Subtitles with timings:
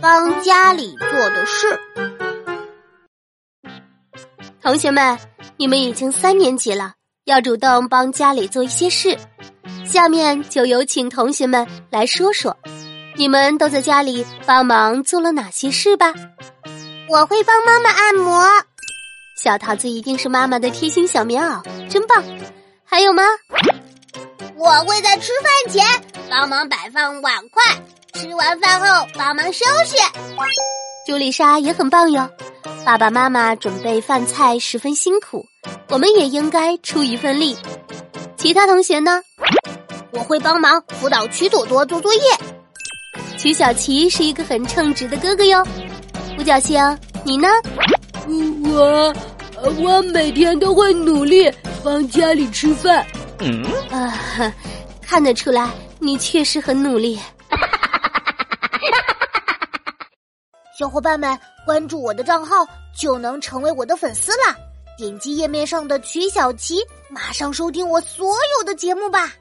[0.00, 1.78] 帮家里做的事。
[4.62, 5.18] 同学们，
[5.56, 9.18] 你们已经三年级了，要主动帮家里做一些事。
[9.84, 12.56] 下面就有请同学们来说说，
[13.16, 16.14] 你们都在家里帮忙做了哪些事吧？
[17.08, 18.48] 我会帮妈妈按摩。
[19.36, 22.24] 小桃子一定是妈妈的贴心小棉袄，真棒！
[22.84, 23.24] 还有吗？
[24.54, 25.84] 我会在吃饭前
[26.30, 27.82] 帮忙摆放碗筷。
[28.14, 29.96] 吃完饭后帮忙收拾，
[31.06, 32.28] 朱丽莎也很棒哟。
[32.84, 35.46] 爸爸妈妈准备饭菜十分辛苦，
[35.88, 37.56] 我们也应该出一份力。
[38.36, 39.22] 其他同学呢？
[40.10, 42.20] 我会帮忙辅导曲朵朵做作业。
[43.38, 45.66] 曲小琪是一个很称职的哥哥哟。
[46.38, 47.48] 五角星，你呢？
[48.26, 49.14] 我
[49.80, 51.50] 我每天都会努力
[51.82, 53.04] 帮家里吃饭。
[53.38, 54.52] 嗯啊，
[55.00, 57.18] 看得出来你确实很努力。
[60.74, 64.56] 小伙伴们，关注我的账号就能成为我的粉丝啦！
[64.96, 69.32] 点击页面上的曲小琪，马上收听我所有的节目吧。